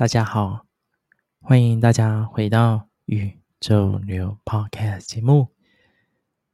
[0.00, 0.64] 大家好，
[1.42, 5.48] 欢迎大家回到宇宙流 Podcast 节目。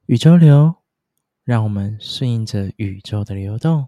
[0.06, 0.74] 宇宙流，
[1.44, 3.86] 让我们顺应着宇宙的流动，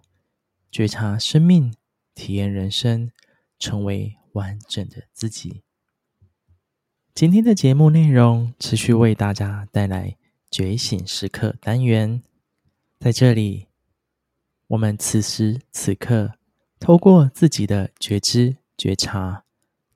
[0.71, 1.75] 觉察生命，
[2.15, 3.11] 体验人生，
[3.59, 5.65] 成为完整的自己。
[7.13, 10.17] 今天的节目内容持续为大家带来
[10.53, 12.23] 觉醒时刻单元，
[13.01, 13.67] 在这里，
[14.69, 16.35] 我们此时此刻
[16.79, 19.47] 透过自己的觉知觉察。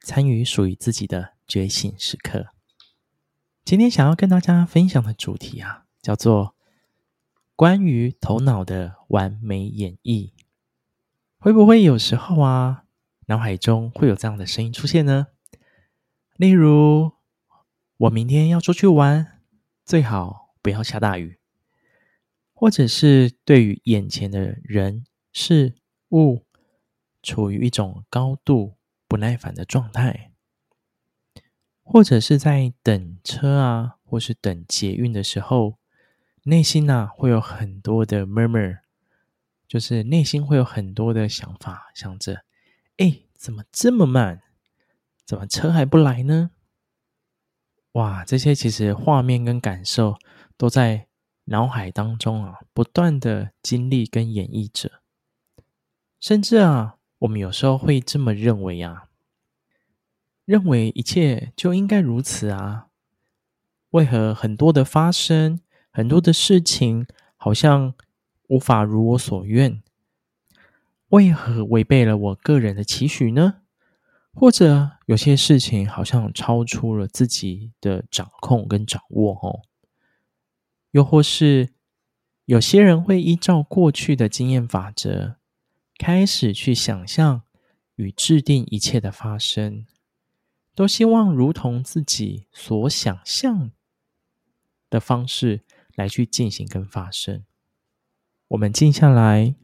[0.03, 2.49] 参与属于自己的觉醒时刻。
[3.65, 6.57] 今天想要跟大家分享的主题啊，叫做
[7.55, 10.33] 关于头脑的完美演绎。
[11.39, 12.85] 会不会有时候啊，
[13.27, 15.29] 脑海中会有这样的声音出现呢？
[16.37, 17.13] 例如，
[17.97, 19.41] 我明天要出去玩，
[19.85, 21.39] 最好不要下大雨。
[22.53, 25.77] 或者是对于眼前的人事
[26.11, 26.45] 物，
[27.23, 28.77] 处于一种高度。
[29.13, 30.33] 不耐烦的状态，
[31.83, 35.79] 或者是在等车啊，或是等捷运的时候，
[36.45, 38.79] 内心呐、啊、会有很多的 murmur，
[39.69, 42.47] 就是内心会有很多的想法，想着，
[42.97, 44.41] 哎，怎么这么慢？
[45.27, 46.53] 怎么车还不来呢？
[47.93, 50.17] 哇，这些其实画面跟感受
[50.57, 51.07] 都在
[51.45, 55.03] 脑海当中啊，不断的经历跟演绎着，
[56.19, 56.97] 甚至啊。
[57.23, 59.09] 我们有时候会这么认为啊，
[60.45, 62.89] 认为一切就应该如此啊？
[63.91, 65.61] 为何很多的发生，
[65.93, 67.07] 很多的事情
[67.37, 67.95] 好像
[68.49, 69.81] 无法如我所愿？
[71.11, 73.61] 为何违背了我个人的期许呢？
[74.35, 79.61] 或者有些事情好像超出了自己的掌控跟掌握哦？
[80.91, 81.69] 又或是
[82.47, 85.37] 有些人会依照过去的经验法则，
[86.05, 87.43] 开始去想象
[87.95, 89.87] 与制定一切的发生，
[90.75, 93.71] 都希望如同自己所想象
[94.91, 95.61] 的方式
[95.95, 97.45] 来去进行跟发生。
[98.49, 99.55] 我们静下来，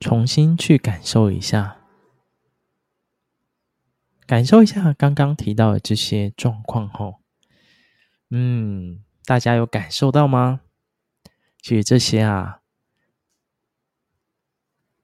[0.00, 1.76] 重新去感受一下，
[4.24, 7.20] 感受一下刚刚提到的这些状况后，
[8.30, 10.62] 嗯，大家有感受到吗？
[11.60, 12.62] 其实这些啊。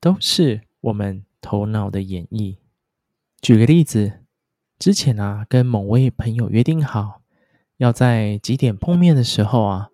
[0.02, 2.56] 都是我们头脑的演绎。
[3.40, 4.24] 举个例子，
[4.76, 7.22] 之前啊，跟某位朋友约定好
[7.76, 9.90] 要在几点碰面的时候啊，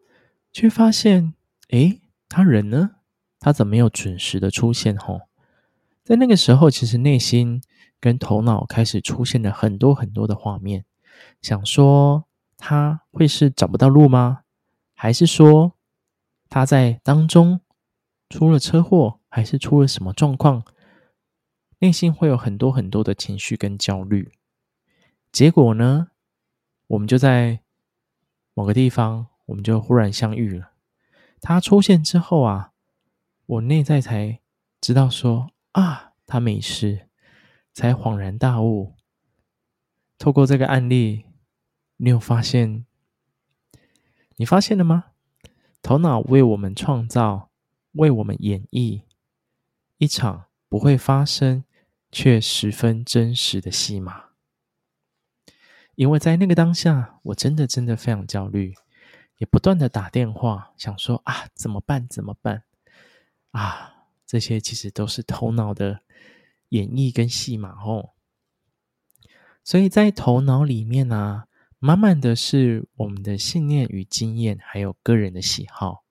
[0.50, 1.34] 却发现，
[1.68, 2.92] 诶，他人呢？
[3.38, 4.96] 他怎么没有准时的出现？
[4.96, 5.28] 吼，
[6.02, 7.60] 在那个时候，其实内心
[8.00, 10.86] 跟头脑开始出现了很多很多的画面，
[11.42, 12.24] 想说
[12.56, 14.40] 他会是找不到路吗？
[14.94, 15.74] 还是说
[16.48, 17.60] 他在当中
[18.30, 19.17] 出了车祸？
[19.28, 20.64] 还是出了什么状况，
[21.78, 24.32] 内心会有很多很多的情绪跟焦虑。
[25.30, 26.08] 结果呢，
[26.86, 27.60] 我们就在
[28.54, 30.72] 某个地方，我们就忽然相遇了。
[31.40, 32.72] 他出现之后啊，
[33.46, 34.40] 我内在才
[34.80, 37.08] 知道说啊，他没事，
[37.72, 38.94] 才恍然大悟。
[40.18, 41.26] 透过这个案例，
[41.98, 42.84] 你有发现？
[44.36, 45.12] 你发现了吗？
[45.80, 47.50] 头脑为我们创造，
[47.92, 49.02] 为我们演绎。
[49.98, 51.64] 一场不会发生
[52.12, 54.26] 却十分真实的戏码，
[55.96, 58.74] 因为在那个当下，我真的真的非常焦虑，
[59.38, 62.06] 也不断的打电话，想说啊，怎么办？
[62.08, 62.62] 怎么办？
[63.50, 66.02] 啊，这些其实都是头脑的
[66.68, 68.10] 演绎跟戏码哦。
[69.64, 71.46] 所以在头脑里面呢、啊，
[71.80, 76.04] 满满的是我们的信念与经验，还有个人的喜好，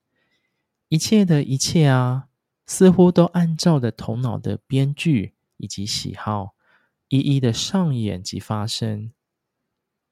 [0.89, 2.26] 一切的一切啊。
[2.69, 6.53] 似乎都按照的头脑的编剧以及喜好，
[7.07, 9.13] 一一的上演及发生。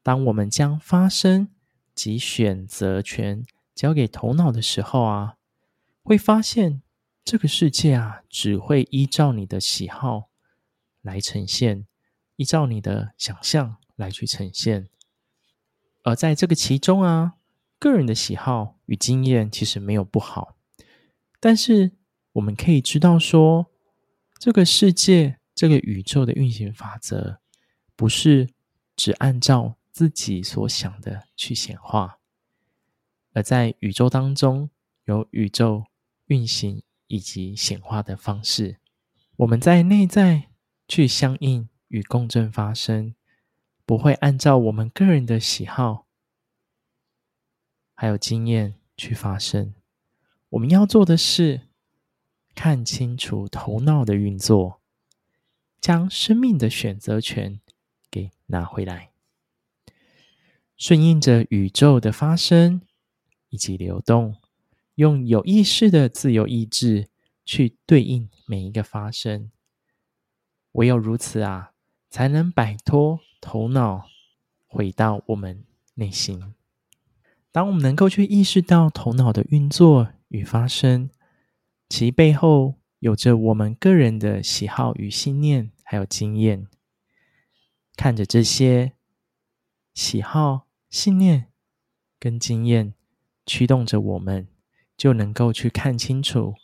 [0.02, 1.50] 当我们将发生
[1.94, 5.36] 及选择权交给头脑的时候啊，
[6.02, 6.81] 会发现
[7.25, 10.30] 这个世界啊，只会依照你的喜好
[11.01, 11.86] 来呈现，
[12.38, 14.88] 依照你的想象来去呈现。
[16.04, 17.34] 而在这个其中啊，
[17.78, 20.56] 个人的喜好与经验其实没有不好，
[21.42, 21.92] 但是。
[22.36, 23.68] 我们可以知道说，
[24.38, 27.40] 这个世界、这个宇宙的运行法则，
[27.96, 28.50] 不是
[28.94, 32.20] 只按照自己所想的去显化，
[33.32, 34.70] 而在宇宙当中
[35.06, 35.86] 有宇宙
[36.26, 38.80] 运行以及显化的方式。
[39.38, 40.50] 我们在内在
[40.90, 43.16] 去相应与共振发生，
[43.86, 46.06] 不会按照我们个人的喜好
[47.94, 49.74] 还有经验去发生。
[50.50, 51.62] 我们要做的是。
[52.56, 54.80] 看清楚头脑的运作，
[55.81, 57.60] 将生命的选择权
[58.10, 59.12] 给拿回来，
[60.78, 62.81] 顺应着宇宙的发生
[63.50, 64.38] 以及流动，
[64.96, 67.10] 用有意识的自由意志
[67.44, 69.51] 去对应每一个发生。
[70.72, 71.74] 唯有如此啊，
[72.10, 74.08] 才能摆脱头脑，
[74.66, 75.63] 回到我们
[75.94, 76.56] 内心。
[77.51, 81.10] 当我们能够去意识到头脑的运作与发生，
[81.88, 86.68] 其背后有着我们个人的喜好与信念，还有经验。
[87.96, 88.94] 看着这些
[89.94, 91.52] 喜好、信念
[92.20, 92.94] 跟经验
[93.46, 94.48] 驱动着我们，
[94.98, 96.56] 就能够去看清楚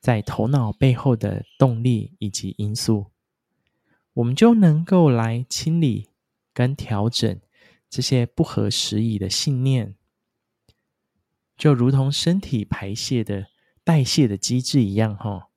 [0.00, 3.06] 在头脑背后的动力以及因素，
[4.14, 6.08] 我们就能够来清理
[6.54, 7.38] 跟调整
[7.90, 9.94] 这些不合时宜的信念，
[11.56, 13.48] 就如同身体排泄的
[13.88, 15.48] 代谢的机制一样，哈，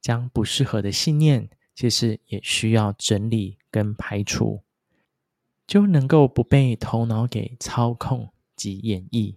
[0.00, 1.48] 将不适合的信念。
[1.72, 4.62] 其实也需要整理跟排除，
[5.68, 9.36] 就能够不被头脑给操控及演绎，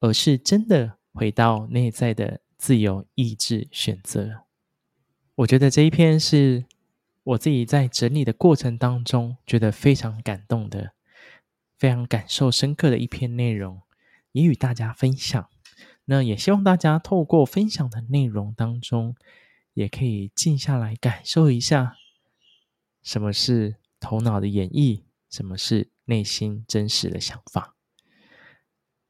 [0.00, 4.42] 而是真的回到内在的自由意志选择。
[5.36, 6.66] 我觉得这一篇是
[7.22, 10.92] 我自己在整理的过程当中觉得非常感动的，
[11.78, 13.80] 非常感受深刻的一篇内容，
[14.32, 15.48] 也与大家分享。
[16.06, 19.14] 那也希望大家透过分享的内容当中。
[19.74, 21.96] 也可以静下来感受一下，
[23.02, 27.76] 什么是头脑的演绎，什么是内心真实的想法。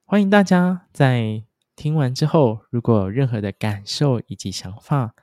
[0.04, 1.44] 欢迎大家在
[1.76, 5.14] 听完之后，如果有任何的感受以及想法，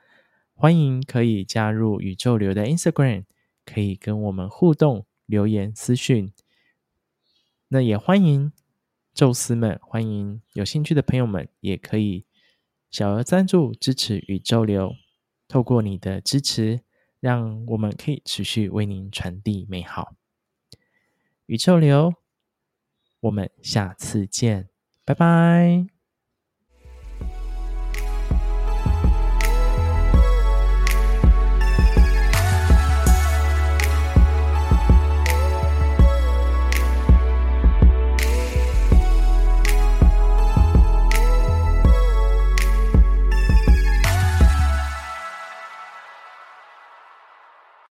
[0.54, 3.24] 欢迎可以加入宇宙流的 Instagram，
[3.66, 6.32] 可以跟我们互动、留言、私讯。
[7.68, 8.50] 那也欢迎
[9.14, 12.26] 宙斯们，欢迎有兴趣的朋友们，也可以
[12.90, 14.92] 小额赞助支持宇宙流。
[15.46, 16.80] 透过你的支持，
[17.20, 20.16] 让我们可以持续为您传递美好。
[21.46, 22.14] 宇宙流，
[23.20, 24.68] 我们下次见，
[25.04, 25.93] 拜拜。